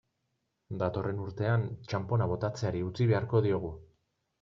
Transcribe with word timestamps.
Datorren 0.83 1.21
urtean, 1.27 1.67
txanpona 1.91 2.31
botatzeari 2.35 2.87
utzi 2.91 3.13
beharko 3.15 3.49
diogu. 3.51 3.77